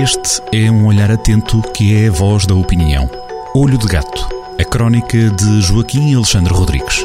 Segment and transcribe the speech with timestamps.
[0.00, 3.10] Este é um olhar atento que é a voz da opinião.
[3.52, 7.04] Olho de Gato, a crónica de Joaquim Alexandre Rodrigues.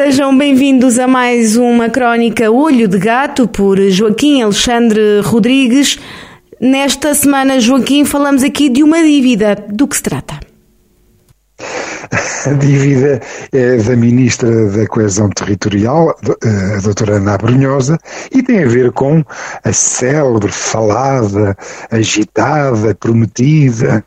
[0.00, 5.98] Sejam bem-vindos a mais uma crónica Olho de Gato por Joaquim Alexandre Rodrigues.
[6.60, 9.56] Nesta semana, Joaquim, falamos aqui de uma dívida.
[9.56, 10.38] Do que se trata?
[12.46, 13.20] A dívida
[13.52, 17.98] é da Ministra da Coesão Territorial, a doutora Ana Brunhosa,
[18.32, 19.24] e tem a ver com
[19.64, 21.56] a célebre, falada,
[21.90, 24.04] agitada, prometida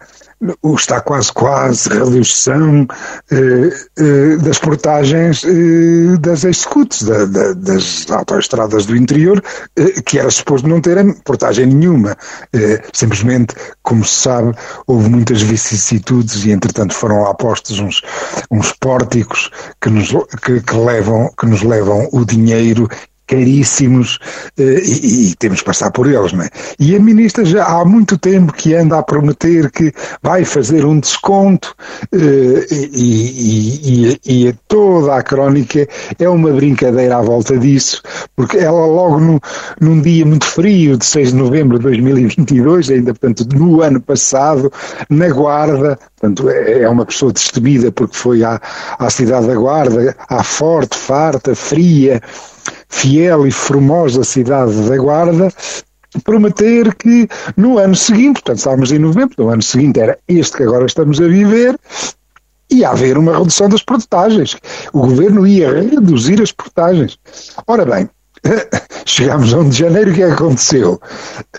[0.61, 2.87] o está quase quase redução
[3.31, 9.41] eh, eh, das portagens eh, das executes, da, da, das autoestradas do interior,
[9.75, 12.17] eh, que era suposto não terem portagem nenhuma.
[12.53, 14.55] Eh, simplesmente, como se sabe,
[14.87, 18.01] houve muitas vicissitudes e, entretanto, foram lá postos uns,
[18.49, 20.09] uns pórticos que nos,
[20.43, 22.89] que, que levam, que nos levam o dinheiro
[23.31, 24.19] caríssimos
[24.57, 26.49] eh, e, e, temos que passar por eles, não é?
[26.77, 30.99] E a ministra já há muito tempo que anda a prometer que vai fazer um
[30.99, 31.73] desconto
[32.11, 35.87] eh, e, e, e, toda a crónica
[36.19, 38.01] é uma brincadeira à volta disso,
[38.35, 39.39] porque ela logo no,
[39.79, 44.71] num dia muito frio de 6 de novembro de 2022, ainda portanto no ano passado,
[45.09, 48.61] na Guarda, portanto é, é uma pessoa destemida porque foi à,
[48.99, 52.21] à cidade da Guarda, à forte, farta, fria,
[52.87, 55.51] fiel e formosa cidade da Guarda,
[56.23, 60.63] prometer que no ano seguinte, portanto estávamos em novembro, no ano seguinte era este que
[60.63, 61.77] agora estamos a viver,
[62.69, 64.55] ia haver uma redução das portagens.
[64.93, 67.17] O governo ia reduzir as portagens.
[67.67, 68.09] Ora bem,
[69.05, 70.99] chegámos a 1 de janeiro, o que é que aconteceu?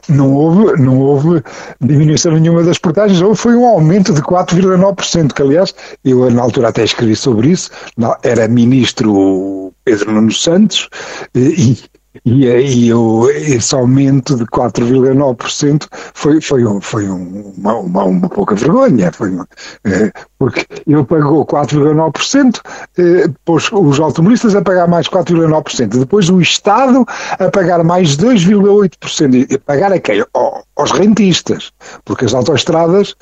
[0.09, 1.43] Não houve, não houve
[1.81, 6.69] diminuição nenhuma das portagens, houve foi um aumento de 4,9%, que aliás, eu na altura
[6.69, 7.71] até escrevi sobre isso,
[8.23, 10.89] era ministro Pedro Nuno Santos,
[11.35, 11.79] e,
[12.25, 12.91] e aí
[13.47, 19.33] esse aumento de 4,9% foi, foi, um, foi um, uma, uma, uma, pouca vergonha, foi
[19.85, 22.61] eh, porque ele pagou 4,9%,
[22.99, 27.07] eh, pôs os automobilistas a pagar mais 4,9%, depois o Estado
[27.39, 30.23] a pagar mais 2,8%, e pagar a quem?
[30.35, 31.73] Oh, aos rentistas,
[32.05, 33.15] porque as autoestradas,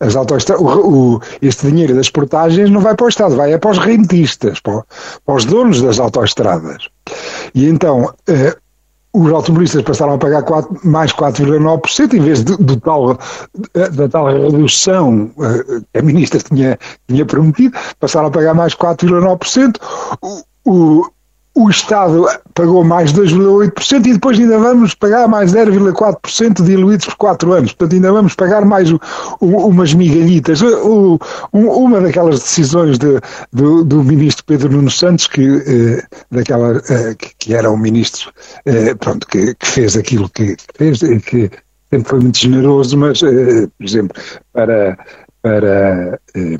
[0.00, 3.58] as autoestradas o, o, este dinheiro das portagens não vai para o Estado, vai é
[3.58, 4.84] para os rentistas, para,
[5.24, 6.88] para os donos das autoestradas.
[7.54, 8.56] E então, eh,
[9.12, 13.18] os automobilistas passaram a pagar 4, mais 4,9% em vez de, do tal,
[13.92, 16.78] da tal redução eh, que a ministra tinha,
[17.08, 19.76] tinha prometido, passaram a pagar mais 4,9%.
[20.20, 21.06] O, o,
[21.56, 27.52] o Estado pagou mais 2,8% e depois ainda vamos pagar mais 0,4% diluídos por 4
[27.54, 27.72] anos.
[27.72, 28.90] Portanto, ainda vamos pagar mais
[29.40, 30.60] umas migalhitas.
[30.60, 31.18] O,
[31.52, 33.18] uma daquelas decisões de,
[33.50, 38.30] do, do, ministro Pedro Nuno Santos, que, eh, daquela, eh, que, que, era o ministro
[38.66, 41.50] eh, pronto, que, que, fez aquilo que fez, que
[41.90, 44.22] sempre foi muito generoso, mas, eh, por exemplo,
[44.52, 44.98] para,
[45.40, 46.58] para eh,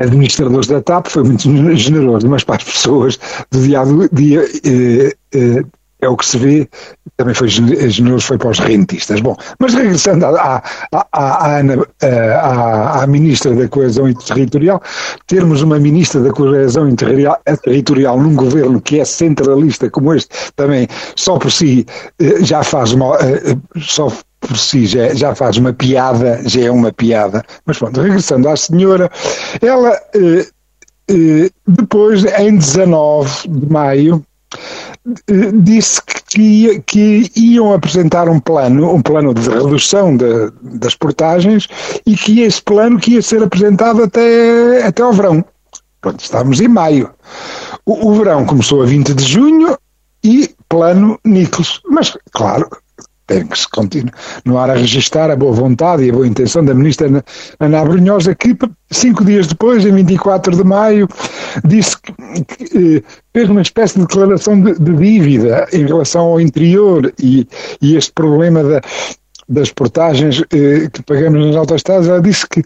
[0.00, 1.42] administradores da TAP foi muito
[1.76, 3.18] generoso, mas para as pessoas
[3.50, 5.64] do dia a dia eh, eh,
[6.02, 6.68] é o que se vê,
[7.16, 9.20] também foi generoso, foi para os rentistas.
[9.20, 10.62] Bom, mas regressando à,
[10.92, 11.60] à, à,
[12.02, 14.82] à, à Ministra da Coesão Territorial,
[15.26, 21.38] termos uma Ministra da Coesão Territorial num governo que é centralista como este, também só
[21.38, 21.86] por si
[22.18, 23.18] eh, já faz uma,
[23.78, 27.44] só por si já, já faz uma piada, já é uma piada.
[27.66, 29.10] Mas pronto, regressando à senhora,
[29.60, 30.46] ela eh,
[31.08, 34.24] eh, depois, em 19 de maio,
[35.28, 41.68] eh, disse que, que, iam apresentar um plano, um plano de redução de, das portagens
[42.06, 45.44] e que esse plano que ia ser apresentado até, até ao verão.
[46.00, 47.10] Pronto, estamos em maio.
[47.84, 49.76] O, o verão começou a 20 de junho
[50.24, 51.80] e plano Nichols.
[51.88, 52.68] Mas, claro,
[53.30, 57.24] tem que se continuar a registrar a boa vontade e a boa intenção da ministra
[57.60, 58.56] Ana Brunhosa, que
[58.90, 61.08] cinco dias depois, em 24 de maio,
[61.64, 62.12] disse que,
[62.44, 63.02] que eh,
[63.32, 67.46] fez uma espécie de declaração de, de, dívida em relação ao interior e,
[67.80, 68.80] e este problema da,
[69.48, 72.64] das portagens eh, que pagamos nas autoestradas, ela disse que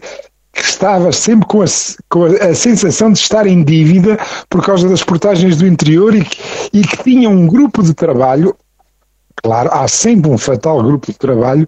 [0.55, 1.65] que estava sempre com a,
[2.09, 4.17] com a, sensação de estar em dívida
[4.49, 6.37] por causa das portagens do interior e que,
[6.71, 8.55] e que tinha um grupo de trabalho
[9.43, 11.67] Claro, há sempre um fatal grupo de trabalho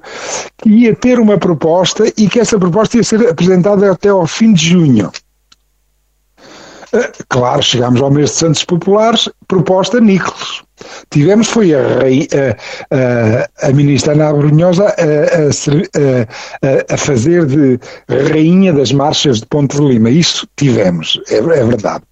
[0.58, 4.54] que ia ter uma proposta e que essa proposta ia ser apresentada até ao fim
[4.54, 5.12] de junho.
[6.94, 10.64] eh, claro, chegámos ao mês de Santos Populares, proposta Nicolas.
[11.10, 17.80] Tivemos foi a, a, a, a ministra Ana Brunhosa a, a, fazer de
[18.31, 20.10] rainha das marchas de Ponte de Lima.
[20.10, 22.04] Isso tivemos, é, é verdade.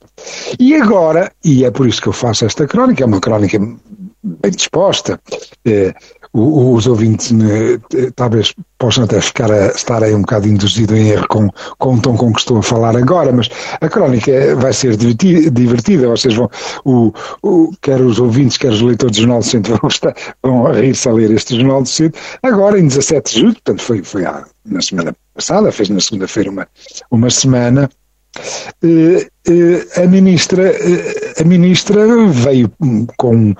[0.59, 3.59] E agora, e é por isso que eu faço esta crónica, é uma crónica
[4.25, 5.19] bem disposta,
[5.65, 5.93] eh,
[6.33, 7.79] os ouvintes né,
[8.15, 12.01] talvez possam até ficar a, estar aí um bocado induzido em erro com, com o
[12.01, 13.49] tom com que estou a falar agora, mas
[13.79, 16.49] a crónica vai ser divertida, vocês vão,
[16.83, 20.13] o, o, quer os ouvintes, quer os leitores do Jornal do Centro vão, estar,
[20.43, 24.03] vão rir-se a ler este Jornal do Centro, agora em 17 de julho, portanto foi,
[24.03, 26.67] foi há, na semana passada, fez na segunda-feira uma,
[27.11, 28.04] uma semana, eh, eh,
[30.03, 32.71] a ministra, eh, a ministra veio
[33.17, 33.53] com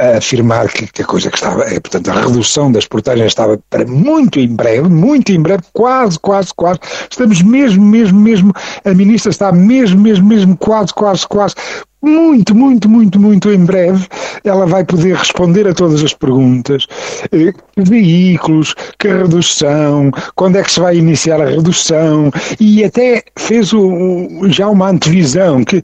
[0.00, 3.58] a afirmar que, que, a coisa que estava, é, portanto, a redução das portagens estava
[3.70, 6.80] para muito em breve, muito em breve, quase, quase, quase.
[7.10, 8.52] Estamos mesmo, mesmo, mesmo,
[8.84, 11.54] a ministra está mesmo, mesmo, mesmo, quase, quase, quase
[12.02, 14.06] muito, muito, muito, muito em breve,
[14.42, 16.86] ela vai poder responder a todas as perguntas.
[17.30, 23.72] Que veículos, que redução, quando é que se vai iniciar a redução, e até fez
[23.72, 25.80] o, já uma antevisão que,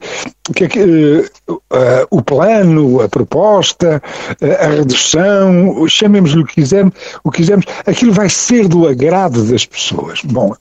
[0.53, 1.59] que, que uh,
[2.11, 4.01] o plano, a proposta,
[4.41, 6.93] a redução, chamemos-lhe o que quisermos,
[7.23, 10.21] o que quisermos, aquilo vai ser do agrado das pessoas.
[10.23, 10.53] Bom,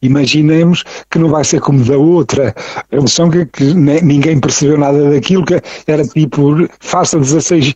[0.00, 2.54] Imaginemos que não vai ser como da outra
[2.90, 7.74] redução que, que ninguém percebeu nada daquilo, que era tipo, faça 16,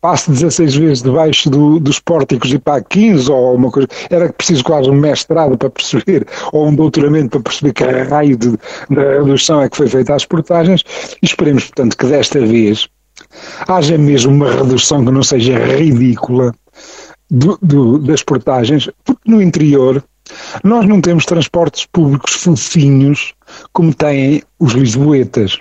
[0.00, 3.88] passe 16 vezes debaixo do, dos pórticos e para 15 ou uma coisa.
[4.10, 8.50] Era preciso quase um mestrado para perceber, ou um doutoramento para perceber que raio de,
[8.50, 10.82] de redução é que foi feita às portagens.
[11.22, 12.88] E esperemos, portanto, que desta vez
[13.66, 16.54] haja mesmo uma redução que não seja ridícula
[17.30, 20.02] do, do, das portagens, porque no interior
[20.62, 23.34] nós não temos transportes públicos fofinhos
[23.72, 25.58] como têm os lisboetas.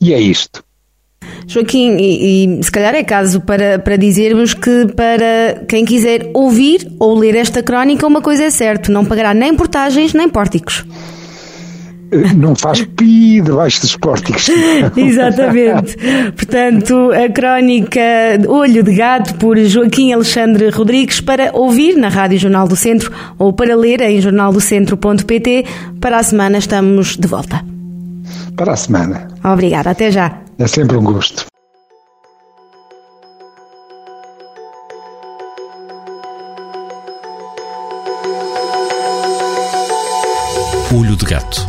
[0.00, 0.64] E é isto.
[1.46, 6.90] Joaquim, e, e, se calhar é caso para, para dizermos que para quem quiser ouvir
[6.98, 10.84] ou ler esta crónica, uma coisa é certa, não pagará nem portagens nem pórticos
[12.36, 14.48] não faz pi debaixo dos pórticos.
[14.96, 15.96] Exatamente.
[16.36, 18.00] Portanto, a crónica
[18.48, 23.52] Olho de Gato por Joaquim Alexandre Rodrigues para ouvir na Rádio Jornal do Centro ou
[23.52, 25.64] para ler em jornaldocentro.pt.
[26.00, 27.64] Para a semana estamos de volta.
[28.56, 29.28] Para a semana.
[29.42, 30.38] Obrigada, até já.
[30.58, 31.46] É sempre um gosto.
[40.96, 41.68] Olho de Gato,